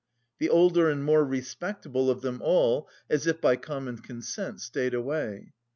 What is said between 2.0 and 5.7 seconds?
of them all, as if by common consent, stayed away.